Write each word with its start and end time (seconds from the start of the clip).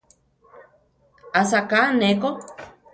Asaká 1.39 1.81
ne 2.01 2.11
ko. 2.21 2.29